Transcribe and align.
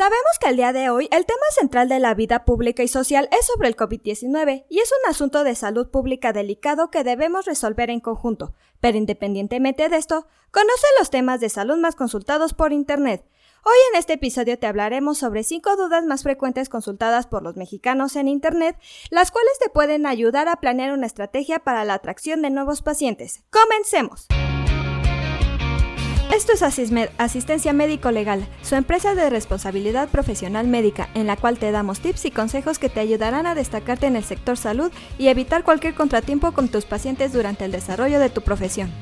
Sabemos 0.00 0.38
que 0.40 0.48
el 0.48 0.56
día 0.56 0.72
de 0.72 0.88
hoy 0.88 1.10
el 1.12 1.26
tema 1.26 1.44
central 1.50 1.90
de 1.90 1.98
la 1.98 2.14
vida 2.14 2.46
pública 2.46 2.82
y 2.82 2.88
social 2.88 3.28
es 3.38 3.44
sobre 3.44 3.68
el 3.68 3.76
COVID-19 3.76 4.64
y 4.70 4.78
es 4.78 4.90
un 4.90 5.10
asunto 5.10 5.44
de 5.44 5.54
salud 5.54 5.90
pública 5.90 6.32
delicado 6.32 6.90
que 6.90 7.04
debemos 7.04 7.44
resolver 7.44 7.90
en 7.90 8.00
conjunto, 8.00 8.54
pero 8.80 8.96
independientemente 8.96 9.90
de 9.90 9.98
esto, 9.98 10.26
conoce 10.52 10.86
los 10.98 11.10
temas 11.10 11.40
de 11.40 11.50
salud 11.50 11.76
más 11.76 11.96
consultados 11.96 12.54
por 12.54 12.72
Internet. 12.72 13.26
Hoy 13.62 13.76
en 13.92 13.98
este 13.98 14.14
episodio 14.14 14.58
te 14.58 14.66
hablaremos 14.66 15.18
sobre 15.18 15.44
cinco 15.44 15.76
dudas 15.76 16.06
más 16.06 16.22
frecuentes 16.22 16.70
consultadas 16.70 17.26
por 17.26 17.42
los 17.42 17.58
mexicanos 17.58 18.16
en 18.16 18.28
Internet, 18.28 18.78
las 19.10 19.30
cuales 19.30 19.52
te 19.62 19.68
pueden 19.68 20.06
ayudar 20.06 20.48
a 20.48 20.56
planear 20.60 20.94
una 20.94 21.04
estrategia 21.04 21.58
para 21.58 21.84
la 21.84 21.92
atracción 21.92 22.40
de 22.40 22.48
nuevos 22.48 22.80
pacientes. 22.80 23.42
¡Comencemos! 23.50 24.28
Esto 26.32 26.52
es 26.52 26.62
Asistencia 27.18 27.72
Médico 27.72 28.12
Legal, 28.12 28.46
su 28.62 28.76
empresa 28.76 29.16
de 29.16 29.30
responsabilidad 29.30 30.08
profesional 30.08 30.68
médica, 30.68 31.08
en 31.14 31.26
la 31.26 31.36
cual 31.36 31.58
te 31.58 31.72
damos 31.72 31.98
tips 31.98 32.24
y 32.26 32.30
consejos 32.30 32.78
que 32.78 32.88
te 32.88 33.00
ayudarán 33.00 33.48
a 33.48 33.56
destacarte 33.56 34.06
en 34.06 34.14
el 34.14 34.22
sector 34.22 34.56
salud 34.56 34.92
y 35.18 35.26
evitar 35.26 35.64
cualquier 35.64 35.96
contratiempo 35.96 36.52
con 36.52 36.68
tus 36.68 36.84
pacientes 36.84 37.32
durante 37.32 37.64
el 37.64 37.72
desarrollo 37.72 38.20
de 38.20 38.30
tu 38.30 38.42
profesión. 38.42 38.92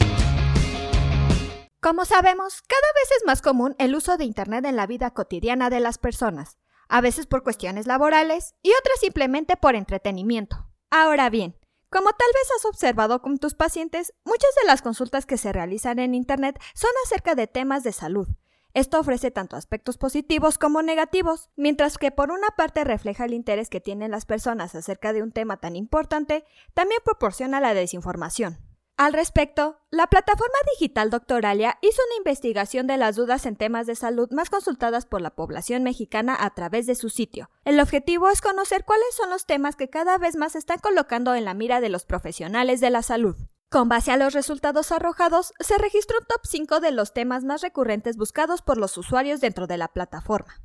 Como 1.80 2.06
sabemos, 2.06 2.62
cada 2.62 2.92
vez 2.94 3.10
es 3.18 3.26
más 3.26 3.42
común 3.42 3.76
el 3.78 3.94
uso 3.94 4.16
de 4.16 4.24
Internet 4.24 4.64
en 4.64 4.76
la 4.76 4.86
vida 4.86 5.10
cotidiana 5.10 5.68
de 5.68 5.80
las 5.80 5.98
personas, 5.98 6.56
a 6.88 7.02
veces 7.02 7.26
por 7.26 7.42
cuestiones 7.42 7.86
laborales 7.86 8.54
y 8.62 8.70
otras 8.70 9.00
simplemente 9.00 9.58
por 9.58 9.76
entretenimiento. 9.76 10.66
Ahora 10.90 11.28
bien, 11.28 11.57
como 11.90 12.10
tal 12.10 12.28
vez 12.34 12.48
has 12.56 12.64
observado 12.66 13.22
con 13.22 13.38
tus 13.38 13.54
pacientes, 13.54 14.12
muchas 14.24 14.50
de 14.60 14.66
las 14.66 14.82
consultas 14.82 15.26
que 15.26 15.38
se 15.38 15.52
realizan 15.52 15.98
en 15.98 16.14
Internet 16.14 16.60
son 16.74 16.90
acerca 17.04 17.34
de 17.34 17.46
temas 17.46 17.82
de 17.82 17.92
salud. 17.92 18.28
Esto 18.74 19.00
ofrece 19.00 19.30
tanto 19.30 19.56
aspectos 19.56 19.96
positivos 19.96 20.58
como 20.58 20.82
negativos, 20.82 21.50
mientras 21.56 21.96
que 21.96 22.10
por 22.10 22.30
una 22.30 22.48
parte 22.56 22.84
refleja 22.84 23.24
el 23.24 23.34
interés 23.34 23.70
que 23.70 23.80
tienen 23.80 24.10
las 24.10 24.26
personas 24.26 24.74
acerca 24.74 25.12
de 25.12 25.22
un 25.22 25.32
tema 25.32 25.56
tan 25.56 25.74
importante, 25.74 26.44
también 26.74 27.00
proporciona 27.04 27.60
la 27.60 27.74
desinformación. 27.74 28.67
Al 28.98 29.12
respecto, 29.12 29.78
la 29.92 30.08
plataforma 30.08 30.58
digital 30.72 31.08
Doctoralia 31.08 31.78
hizo 31.82 32.02
una 32.08 32.16
investigación 32.16 32.88
de 32.88 32.96
las 32.96 33.14
dudas 33.14 33.46
en 33.46 33.54
temas 33.54 33.86
de 33.86 33.94
salud 33.94 34.28
más 34.32 34.50
consultadas 34.50 35.06
por 35.06 35.20
la 35.20 35.30
población 35.30 35.84
mexicana 35.84 36.36
a 36.36 36.50
través 36.50 36.86
de 36.86 36.96
su 36.96 37.08
sitio. 37.08 37.48
El 37.64 37.78
objetivo 37.78 38.28
es 38.28 38.40
conocer 38.40 38.84
cuáles 38.84 39.14
son 39.16 39.30
los 39.30 39.46
temas 39.46 39.76
que 39.76 39.88
cada 39.88 40.18
vez 40.18 40.34
más 40.34 40.56
están 40.56 40.80
colocando 40.80 41.36
en 41.36 41.44
la 41.44 41.54
mira 41.54 41.80
de 41.80 41.90
los 41.90 42.04
profesionales 42.04 42.80
de 42.80 42.90
la 42.90 43.02
salud. 43.02 43.36
Con 43.70 43.88
base 43.88 44.10
a 44.10 44.16
los 44.16 44.34
resultados 44.34 44.90
arrojados, 44.90 45.52
se 45.60 45.78
registró 45.78 46.18
un 46.18 46.26
top 46.26 46.40
5 46.42 46.80
de 46.80 46.90
los 46.90 47.12
temas 47.12 47.44
más 47.44 47.62
recurrentes 47.62 48.16
buscados 48.16 48.62
por 48.62 48.78
los 48.78 48.98
usuarios 48.98 49.40
dentro 49.40 49.68
de 49.68 49.78
la 49.78 49.86
plataforma. 49.86 50.60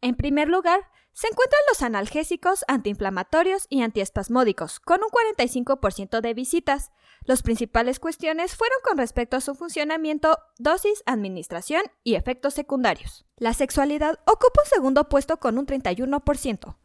En 0.00 0.14
primer 0.14 0.48
lugar, 0.48 0.80
se 1.16 1.28
encuentran 1.28 1.62
los 1.70 1.80
analgésicos, 1.80 2.62
antiinflamatorios 2.68 3.66
y 3.70 3.80
antiespasmódicos, 3.80 4.80
con 4.80 5.00
un 5.02 5.08
45% 5.08 6.20
de 6.20 6.34
visitas. 6.34 6.92
Las 7.24 7.42
principales 7.42 7.98
cuestiones 7.98 8.54
fueron 8.54 8.76
con 8.84 8.98
respecto 8.98 9.38
a 9.38 9.40
su 9.40 9.54
funcionamiento, 9.54 10.38
dosis, 10.58 11.02
administración 11.06 11.82
y 12.04 12.16
efectos 12.16 12.52
secundarios. 12.52 13.24
La 13.38 13.54
sexualidad 13.54 14.18
ocupa 14.26 14.60
un 14.62 14.68
segundo 14.68 15.08
puesto 15.08 15.38
con 15.38 15.56
un 15.56 15.66
31%. 15.66 16.76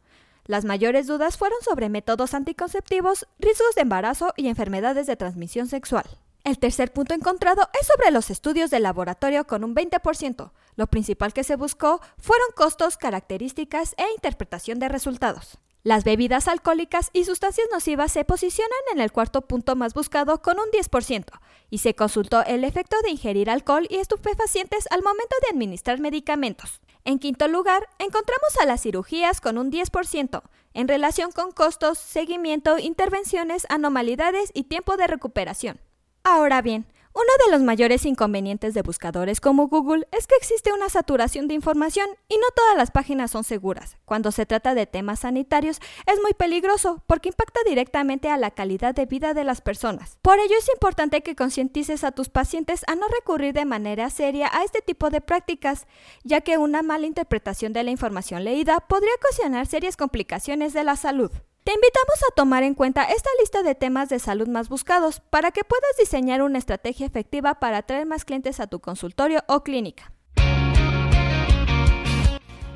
Las 0.46 0.64
mayores 0.64 1.06
dudas 1.06 1.36
fueron 1.36 1.58
sobre 1.60 1.90
métodos 1.90 2.32
anticonceptivos, 2.32 3.28
riesgos 3.38 3.74
de 3.74 3.82
embarazo 3.82 4.32
y 4.36 4.48
enfermedades 4.48 5.06
de 5.06 5.16
transmisión 5.16 5.66
sexual. 5.66 6.06
El 6.44 6.58
tercer 6.58 6.92
punto 6.92 7.14
encontrado 7.14 7.68
es 7.80 7.86
sobre 7.86 8.10
los 8.10 8.28
estudios 8.28 8.68
de 8.70 8.80
laboratorio 8.80 9.46
con 9.46 9.62
un 9.62 9.76
20%. 9.76 10.50
Lo 10.74 10.86
principal 10.88 11.32
que 11.32 11.44
se 11.44 11.54
buscó 11.54 12.00
fueron 12.18 12.48
costos, 12.56 12.96
características 12.96 13.94
e 13.96 14.04
interpretación 14.14 14.80
de 14.80 14.88
resultados. 14.88 15.58
Las 15.84 16.02
bebidas 16.02 16.48
alcohólicas 16.48 17.10
y 17.12 17.24
sustancias 17.24 17.68
nocivas 17.72 18.10
se 18.10 18.24
posicionan 18.24 18.78
en 18.92 19.00
el 19.00 19.12
cuarto 19.12 19.42
punto 19.42 19.76
más 19.76 19.94
buscado 19.94 20.42
con 20.42 20.58
un 20.58 20.66
10%, 20.66 21.26
y 21.70 21.78
se 21.78 21.94
consultó 21.94 22.44
el 22.44 22.64
efecto 22.64 22.96
de 23.02 23.10
ingerir 23.10 23.48
alcohol 23.48 23.86
y 23.88 23.96
estupefacientes 23.96 24.86
al 24.90 25.02
momento 25.02 25.36
de 25.42 25.54
administrar 25.54 26.00
medicamentos. 26.00 26.80
En 27.04 27.20
quinto 27.20 27.46
lugar, 27.46 27.88
encontramos 27.98 28.56
a 28.60 28.66
las 28.66 28.82
cirugías 28.82 29.40
con 29.40 29.58
un 29.58 29.70
10%, 29.70 30.42
en 30.74 30.88
relación 30.88 31.30
con 31.30 31.52
costos, 31.52 31.98
seguimiento, 31.98 32.78
intervenciones, 32.78 33.66
anomalidades 33.68 34.50
y 34.54 34.64
tiempo 34.64 34.96
de 34.96 35.06
recuperación. 35.06 35.80
Ahora 36.24 36.62
bien, 36.62 36.86
uno 37.14 37.26
de 37.44 37.52
los 37.52 37.62
mayores 37.62 38.06
inconvenientes 38.06 38.72
de 38.72 38.82
buscadores 38.82 39.40
como 39.40 39.66
Google 39.66 40.06
es 40.12 40.26
que 40.26 40.36
existe 40.36 40.72
una 40.72 40.88
saturación 40.88 41.46
de 41.46 41.54
información 41.54 42.08
y 42.28 42.36
no 42.36 42.46
todas 42.54 42.76
las 42.76 42.90
páginas 42.90 43.32
son 43.32 43.44
seguras. 43.44 43.98
Cuando 44.04 44.30
se 44.30 44.46
trata 44.46 44.74
de 44.74 44.86
temas 44.86 45.20
sanitarios 45.20 45.78
es 46.06 46.22
muy 46.22 46.32
peligroso 46.32 47.02
porque 47.06 47.28
impacta 47.28 47.60
directamente 47.66 48.30
a 48.30 48.38
la 48.38 48.52
calidad 48.52 48.94
de 48.94 49.04
vida 49.04 49.34
de 49.34 49.44
las 49.44 49.60
personas. 49.60 50.16
Por 50.22 50.38
ello 50.38 50.54
es 50.58 50.68
importante 50.72 51.22
que 51.22 51.36
concientices 51.36 52.04
a 52.04 52.12
tus 52.12 52.28
pacientes 52.28 52.82
a 52.86 52.94
no 52.94 53.06
recurrir 53.08 53.52
de 53.52 53.64
manera 53.64 54.08
seria 54.08 54.48
a 54.50 54.62
este 54.64 54.80
tipo 54.80 55.10
de 55.10 55.20
prácticas, 55.20 55.86
ya 56.22 56.40
que 56.40 56.56
una 56.56 56.82
mala 56.82 57.06
interpretación 57.06 57.72
de 57.72 57.82
la 57.82 57.90
información 57.90 58.44
leída 58.44 58.80
podría 58.80 59.12
ocasionar 59.16 59.66
serias 59.66 59.96
complicaciones 59.96 60.72
de 60.72 60.84
la 60.84 60.96
salud. 60.96 61.32
Te 61.64 61.72
invitamos 61.72 62.18
a 62.28 62.34
tomar 62.34 62.64
en 62.64 62.74
cuenta 62.74 63.04
esta 63.04 63.30
lista 63.38 63.62
de 63.62 63.76
temas 63.76 64.08
de 64.08 64.18
salud 64.18 64.48
más 64.48 64.68
buscados 64.68 65.20
para 65.20 65.52
que 65.52 65.62
puedas 65.62 65.96
diseñar 65.96 66.42
una 66.42 66.58
estrategia 66.58 67.06
efectiva 67.06 67.60
para 67.60 67.78
atraer 67.78 68.04
más 68.04 68.24
clientes 68.24 68.58
a 68.58 68.66
tu 68.66 68.80
consultorio 68.80 69.44
o 69.46 69.62
clínica. 69.62 70.10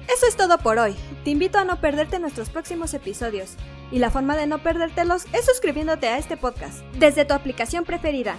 Eso 0.09 0.27
es 0.29 0.37
todo 0.37 0.59
por 0.59 0.79
hoy. 0.79 0.95
Te 1.25 1.31
invito 1.31 1.59
a 1.59 1.65
no 1.65 1.81
perderte 1.81 2.21
nuestros 2.21 2.49
próximos 2.49 2.95
episodios. 2.95 3.57
Y 3.91 3.99
la 3.99 4.11
forma 4.11 4.37
de 4.37 4.47
no 4.47 4.63
perdértelos 4.63 5.27
es 5.33 5.45
suscribiéndote 5.47 6.07
a 6.07 6.19
este 6.19 6.37
podcast 6.37 6.79
desde 6.95 7.25
tu 7.25 7.35
aplicación 7.35 7.85
preferida. 7.85 8.39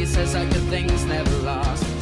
Everybody 0.00 0.14
says 0.14 0.32
that 0.34 0.52
good 0.52 0.62
things 0.68 1.04
never 1.06 1.36
last. 1.38 1.97